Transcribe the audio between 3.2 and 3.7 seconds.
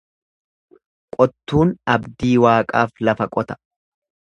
qota.